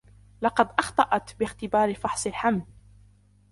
[0.41, 2.61] لقد اخطأت باختبار فحص الحمل